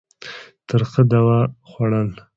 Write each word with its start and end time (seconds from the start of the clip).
ترخه 0.67 1.01
دوا 1.11 1.39
خوړل. 1.69 2.09